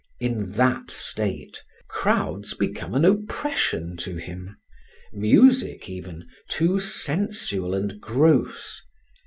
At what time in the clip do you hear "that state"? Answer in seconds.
0.53-1.61